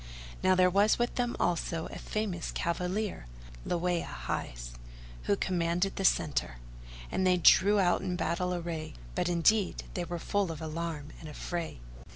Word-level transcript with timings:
Now 0.41 0.55
there 0.55 0.67
was 0.71 0.97
with 0.97 1.13
them 1.13 1.35
also 1.39 1.85
a 1.91 1.99
famous 1.99 2.49
cavalier, 2.49 3.27
Láwiyá 3.67 4.03
hight, 4.05 4.71
who 5.25 5.35
commanded 5.35 5.95
the 5.95 6.05
centre; 6.05 6.55
and 7.11 7.21
they 7.27 7.37
drew 7.37 7.79
out 7.79 8.01
in 8.01 8.15
battle 8.15 8.51
array, 8.51 8.95
but 9.13 9.29
indeed 9.29 9.83
they 9.93 10.03
were 10.05 10.17
full 10.17 10.51
of 10.51 10.59
alarm 10.59 11.09
and 11.19 11.29
affray. 11.29 11.81